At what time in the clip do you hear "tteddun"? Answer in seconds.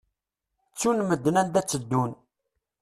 1.63-2.11